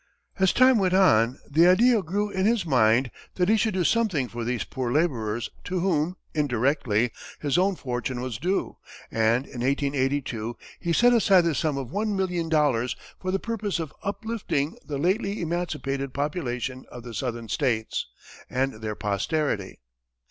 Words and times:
As 0.39 0.51
time 0.51 0.79
went 0.79 0.95
on, 0.95 1.37
the 1.47 1.67
idea 1.67 2.01
grew 2.01 2.31
in 2.31 2.47
his 2.47 2.65
mind 2.65 3.11
that 3.35 3.49
he 3.49 3.55
should 3.55 3.75
do 3.75 3.83
something 3.83 4.27
for 4.27 4.43
these 4.43 4.63
poor 4.63 4.91
laborers 4.91 5.51
to 5.65 5.79
whom, 5.79 6.15
indirectly, 6.33 7.11
his 7.39 7.55
own 7.55 7.75
fortune 7.75 8.19
was 8.19 8.39
due, 8.39 8.77
and 9.11 9.45
in 9.45 9.61
1882, 9.61 10.57
he 10.79 10.91
set 10.91 11.13
aside 11.13 11.41
the 11.41 11.53
sum 11.53 11.77
of 11.77 11.91
one 11.91 12.15
million 12.15 12.49
dollars 12.49 12.95
for 13.19 13.29
the 13.29 13.37
purpose 13.37 13.77
of 13.77 13.93
"uplifting 14.01 14.75
the 14.83 14.97
lately 14.97 15.39
emancipated 15.39 16.15
population 16.15 16.83
of 16.89 17.03
the 17.03 17.13
Southern 17.13 17.47
States, 17.47 18.07
and 18.49 18.81
their 18.81 18.95
posterity." 18.95 19.81